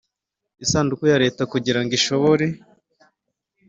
isanduku 0.63 1.03
ya 1.11 1.21
Leta 1.23 1.41
kugira 1.51 1.79
ngo 1.81 1.91
ishobore 1.99 2.45